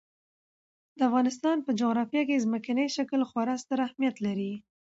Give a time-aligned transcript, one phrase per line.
[0.97, 4.53] د افغانستان په جغرافیه کې ځمکنی شکل خورا ستر اهمیت لري.